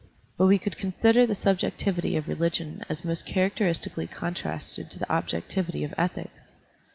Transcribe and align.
But 0.35 0.47
we 0.47 0.57
could 0.57 0.79
consider 0.79 1.27
the 1.27 1.35
subjectivity 1.35 2.17
of 2.17 2.27
religion 2.27 2.83
as 2.89 3.05
most 3.05 3.23
characteristically 3.27 4.07
contrasted 4.07 4.89
to 4.89 4.97
the 4.97 5.11
objectivity 5.13 5.83
of 5.83 5.93
ethics. 5.95 6.53